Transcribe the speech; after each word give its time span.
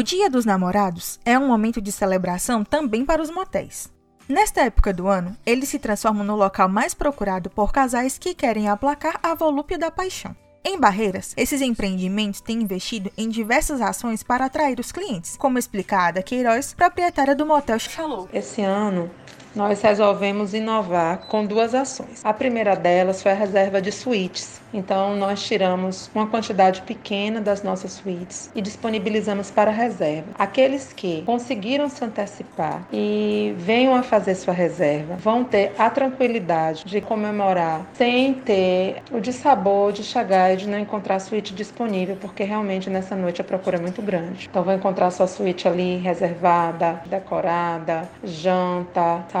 O 0.00 0.02
Dia 0.02 0.30
dos 0.30 0.46
Namorados 0.46 1.20
é 1.26 1.38
um 1.38 1.48
momento 1.48 1.78
de 1.78 1.92
celebração 1.92 2.64
também 2.64 3.04
para 3.04 3.20
os 3.20 3.30
motéis. 3.30 3.92
Nesta 4.26 4.62
época 4.62 4.94
do 4.94 5.06
ano, 5.06 5.36
eles 5.44 5.68
se 5.68 5.78
transformam 5.78 6.24
no 6.24 6.36
local 6.36 6.70
mais 6.70 6.94
procurado 6.94 7.50
por 7.50 7.70
casais 7.70 8.16
que 8.16 8.34
querem 8.34 8.66
aplacar 8.66 9.20
a 9.22 9.34
volúpia 9.34 9.76
da 9.76 9.90
paixão. 9.90 10.34
Em 10.64 10.80
Barreiras, 10.80 11.34
esses 11.36 11.60
empreendimentos 11.60 12.40
têm 12.40 12.62
investido 12.62 13.12
em 13.14 13.28
diversas 13.28 13.82
ações 13.82 14.22
para 14.22 14.46
atrair 14.46 14.80
os 14.80 14.90
clientes, 14.90 15.36
como 15.36 15.58
explicada 15.58 16.22
Queiroz, 16.22 16.72
proprietária 16.72 17.36
do 17.36 17.44
motel 17.44 17.78
Chalou. 17.78 18.26
Esse 18.32 18.62
ano, 18.62 19.10
nós 19.54 19.82
resolvemos 19.82 20.54
inovar 20.54 21.26
com 21.28 21.44
duas 21.44 21.74
ações. 21.74 22.24
A 22.24 22.32
primeira 22.32 22.76
delas 22.76 23.22
foi 23.22 23.32
a 23.32 23.34
reserva 23.34 23.80
de 23.80 23.90
suítes. 23.90 24.60
Então, 24.72 25.16
nós 25.16 25.42
tiramos 25.42 26.10
uma 26.14 26.26
quantidade 26.26 26.82
pequena 26.82 27.40
das 27.40 27.62
nossas 27.62 27.92
suítes 27.92 28.50
e 28.54 28.62
disponibilizamos 28.62 29.50
para 29.50 29.70
reserva. 29.70 30.28
Aqueles 30.38 30.92
que 30.92 31.22
conseguiram 31.22 31.88
se 31.88 32.04
antecipar 32.04 32.86
e 32.92 33.52
venham 33.58 33.94
a 33.94 34.02
fazer 34.02 34.36
sua 34.36 34.54
reserva 34.54 35.16
vão 35.16 35.42
ter 35.42 35.72
a 35.76 35.90
tranquilidade 35.90 36.84
de 36.84 37.00
comemorar 37.00 37.84
sem 37.94 38.34
ter 38.34 39.02
o 39.10 39.20
dissabor 39.20 39.92
de 39.92 40.04
chegar 40.04 40.52
e 40.52 40.56
de 40.56 40.68
não 40.68 40.78
encontrar 40.78 41.16
a 41.16 41.20
suíte 41.20 41.52
disponível, 41.52 42.16
porque 42.20 42.44
realmente 42.44 42.88
nessa 42.88 43.16
noite 43.16 43.40
a 43.40 43.44
procura 43.44 43.76
é 43.76 43.80
muito 43.80 44.00
grande. 44.00 44.48
Então, 44.48 44.62
vão 44.62 44.74
encontrar 44.74 45.10
sua 45.10 45.26
suíte 45.26 45.66
ali 45.66 45.96
reservada, 45.96 47.02
decorada, 47.06 48.08
janta, 48.22 49.24
sabe? 49.32 49.39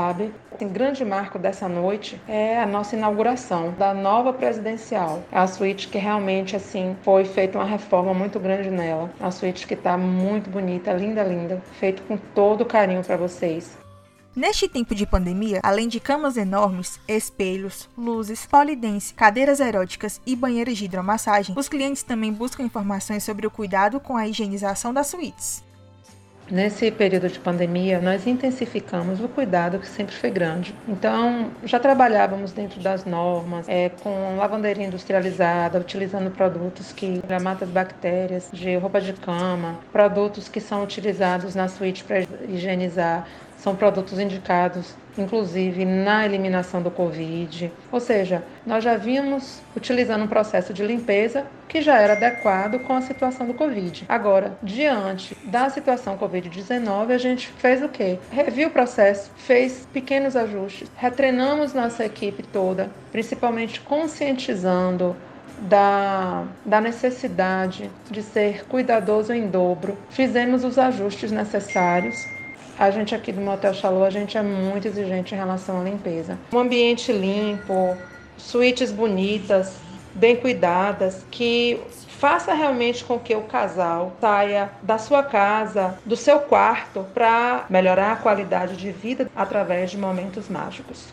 O 0.58 0.64
grande 0.64 1.04
marco 1.04 1.38
dessa 1.38 1.68
noite 1.68 2.18
é 2.26 2.58
a 2.58 2.66
nossa 2.66 2.96
inauguração 2.96 3.74
da 3.78 3.92
nova 3.92 4.32
presidencial. 4.32 5.22
É 5.30 5.38
a 5.38 5.46
suíte 5.46 5.88
que 5.88 5.98
realmente 5.98 6.56
assim 6.56 6.96
foi 7.02 7.26
feita 7.26 7.58
uma 7.58 7.66
reforma 7.66 8.14
muito 8.14 8.40
grande 8.40 8.70
nela. 8.70 9.10
A 9.20 9.30
suíte 9.30 9.66
que 9.66 9.74
está 9.74 9.98
muito 9.98 10.48
bonita, 10.48 10.90
linda, 10.94 11.22
linda, 11.22 11.62
feito 11.78 12.02
com 12.04 12.16
todo 12.16 12.64
carinho 12.64 13.04
para 13.04 13.18
vocês. 13.18 13.76
Neste 14.34 14.68
tempo 14.68 14.94
de 14.94 15.04
pandemia, 15.04 15.60
além 15.62 15.86
de 15.86 16.00
camas 16.00 16.38
enormes, 16.38 16.98
espelhos, 17.06 17.86
luzes, 17.98 18.46
polidense, 18.46 19.12
cadeiras 19.12 19.60
eróticas 19.60 20.18
e 20.24 20.34
banheiras 20.34 20.78
de 20.78 20.86
hidromassagem, 20.86 21.54
os 21.58 21.68
clientes 21.68 22.02
também 22.02 22.32
buscam 22.32 22.62
informações 22.62 23.22
sobre 23.22 23.46
o 23.46 23.50
cuidado 23.50 24.00
com 24.00 24.16
a 24.16 24.26
higienização 24.26 24.94
das 24.94 25.08
suítes. 25.08 25.62
Nesse 26.50 26.90
período 26.90 27.28
de 27.28 27.38
pandemia, 27.38 28.00
nós 28.00 28.26
intensificamos 28.26 29.20
o 29.20 29.28
cuidado 29.28 29.78
que 29.78 29.86
sempre 29.86 30.14
foi 30.14 30.30
grande. 30.30 30.74
Então, 30.88 31.50
já 31.64 31.78
trabalhávamos 31.78 32.50
dentro 32.50 32.80
das 32.80 33.04
normas, 33.04 33.68
é, 33.68 33.88
com 33.88 34.36
lavanderia 34.36 34.84
industrializada, 34.84 35.78
utilizando 35.78 36.30
produtos 36.30 36.92
que 36.92 37.22
matam 37.40 37.68
as 37.68 37.72
bactérias, 37.72 38.48
de 38.52 38.74
roupa 38.76 39.00
de 39.00 39.12
cama, 39.12 39.78
produtos 39.92 40.48
que 40.48 40.60
são 40.60 40.82
utilizados 40.82 41.54
na 41.54 41.68
suíte 41.68 42.02
para 42.02 42.24
higienizar, 42.48 43.28
são 43.60 43.76
produtos 43.76 44.18
indicados, 44.18 44.94
inclusive, 45.18 45.84
na 45.84 46.24
eliminação 46.24 46.80
do 46.80 46.90
Covid. 46.90 47.70
Ou 47.92 48.00
seja, 48.00 48.42
nós 48.66 48.82
já 48.82 48.96
vínhamos 48.96 49.60
utilizando 49.76 50.24
um 50.24 50.28
processo 50.28 50.72
de 50.72 50.82
limpeza 50.82 51.44
que 51.68 51.82
já 51.82 51.98
era 52.00 52.14
adequado 52.14 52.78
com 52.80 52.94
a 52.94 53.02
situação 53.02 53.46
do 53.46 53.52
Covid. 53.52 54.06
Agora, 54.08 54.56
diante 54.62 55.36
da 55.44 55.68
situação 55.68 56.16
Covid-19, 56.16 57.10
a 57.10 57.18
gente 57.18 57.48
fez 57.48 57.82
o 57.82 57.88
quê? 57.88 58.18
Reviu 58.30 58.68
o 58.68 58.72
processo, 58.72 59.30
fez 59.36 59.86
pequenos 59.92 60.36
ajustes, 60.36 60.90
retreinamos 60.96 61.74
nossa 61.74 62.04
equipe 62.04 62.42
toda, 62.42 62.88
principalmente 63.12 63.80
conscientizando 63.82 65.14
da, 65.60 66.44
da 66.64 66.80
necessidade 66.80 67.90
de 68.10 68.22
ser 68.22 68.64
cuidadoso 68.64 69.34
em 69.34 69.46
dobro, 69.46 69.98
fizemos 70.08 70.64
os 70.64 70.78
ajustes 70.78 71.30
necessários 71.30 72.39
a 72.78 72.90
gente 72.90 73.14
aqui 73.14 73.32
do 73.32 73.40
Motel 73.40 73.74
Chalou, 73.74 74.04
a 74.04 74.10
gente 74.10 74.36
é 74.36 74.42
muito 74.42 74.86
exigente 74.88 75.34
em 75.34 75.38
relação 75.38 75.80
à 75.80 75.84
limpeza. 75.84 76.38
Um 76.52 76.58
ambiente 76.58 77.12
limpo, 77.12 77.96
suítes 78.36 78.90
bonitas, 78.90 79.76
bem 80.14 80.36
cuidadas, 80.36 81.24
que 81.30 81.80
faça 82.06 82.52
realmente 82.52 83.04
com 83.04 83.18
que 83.18 83.34
o 83.34 83.42
casal 83.42 84.12
saia 84.20 84.70
da 84.82 84.98
sua 84.98 85.22
casa, 85.22 85.98
do 86.04 86.16
seu 86.16 86.40
quarto, 86.40 87.06
para 87.14 87.64
melhorar 87.70 88.12
a 88.12 88.16
qualidade 88.16 88.76
de 88.76 88.92
vida 88.92 89.30
através 89.34 89.90
de 89.90 89.98
momentos 89.98 90.48
mágicos. 90.48 91.06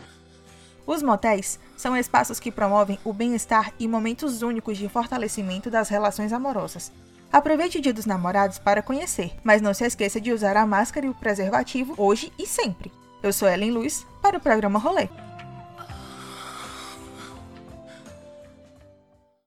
Os 0.86 1.02
motéis 1.02 1.58
são 1.76 1.96
espaços 1.96 2.40
que 2.40 2.50
promovem 2.50 2.98
o 3.04 3.12
bem-estar 3.12 3.72
e 3.78 3.86
momentos 3.86 4.42
únicos 4.42 4.78
de 4.78 4.88
fortalecimento 4.88 5.70
das 5.70 5.88
relações 5.88 6.32
amorosas. 6.32 6.90
Aproveite 7.30 7.78
o 7.78 7.80
Dia 7.80 7.92
dos 7.92 8.06
Namorados 8.06 8.58
para 8.58 8.82
conhecer, 8.82 9.32
mas 9.44 9.60
não 9.60 9.74
se 9.74 9.84
esqueça 9.84 10.20
de 10.20 10.32
usar 10.32 10.56
a 10.56 10.66
máscara 10.66 11.06
e 11.06 11.10
o 11.10 11.14
preservativo 11.14 11.94
hoje 11.98 12.32
e 12.38 12.46
sempre. 12.46 12.90
Eu 13.22 13.32
sou 13.32 13.48
Ellen 13.48 13.70
Luz 13.70 14.06
para 14.22 14.38
o 14.38 14.40
programa 14.40 14.78
Rolê. 14.78 15.08